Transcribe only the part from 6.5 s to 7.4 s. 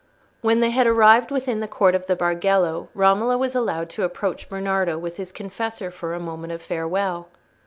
of farewell.